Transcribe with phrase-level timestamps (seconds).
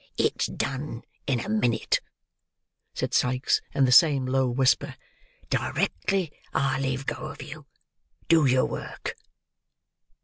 [0.17, 2.01] "It's done in a minute,"
[2.95, 4.95] said Sikes, in the same low whisper.
[5.51, 7.67] "Directly I leave go of you,
[8.27, 9.15] do your work.